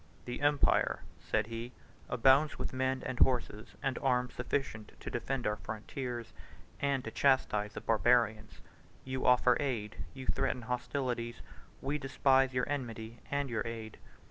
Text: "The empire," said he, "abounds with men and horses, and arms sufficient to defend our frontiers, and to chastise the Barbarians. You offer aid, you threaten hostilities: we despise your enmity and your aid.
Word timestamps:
"The 0.25 0.41
empire," 0.41 1.01
said 1.19 1.45
he, 1.45 1.73
"abounds 2.09 2.57
with 2.57 2.73
men 2.73 3.03
and 3.05 3.19
horses, 3.19 3.75
and 3.83 3.99
arms 3.99 4.33
sufficient 4.33 4.93
to 4.99 5.11
defend 5.11 5.45
our 5.45 5.57
frontiers, 5.57 6.33
and 6.79 7.03
to 7.03 7.11
chastise 7.11 7.73
the 7.73 7.81
Barbarians. 7.81 8.61
You 9.03 9.27
offer 9.27 9.57
aid, 9.59 9.97
you 10.15 10.25
threaten 10.25 10.63
hostilities: 10.63 11.43
we 11.83 11.99
despise 11.99 12.51
your 12.51 12.67
enmity 12.67 13.19
and 13.29 13.47
your 13.47 13.61
aid. 13.67 13.99